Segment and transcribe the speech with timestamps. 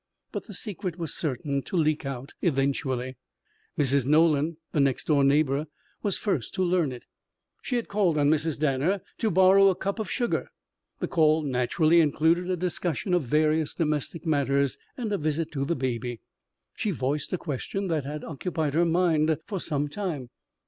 [0.31, 3.17] But the secret was certain to leak out eventually.
[3.77, 4.07] Mrs.
[4.07, 5.67] Nolan, the next door neighbour,
[6.01, 7.05] was first to learn it.
[7.61, 8.59] She had called on Mrs.
[8.59, 10.49] Danner to borrow a cup of sugar.
[11.01, 15.75] The call, naturally, included a discussion of various domestic matters and a visit to the
[15.75, 16.19] baby.
[16.73, 20.31] She voiced a question that had occupied her mind for some time.